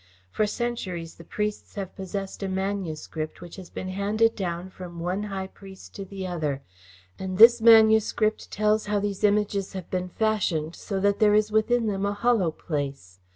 [0.31, 5.21] For centuries the priests have possessed a manuscript which has been handed down from one
[5.21, 6.63] High Priest to the other,
[7.19, 11.85] and this manuscript tells how these Images have been fashioned, so that there is within
[11.85, 13.19] them a hollow place.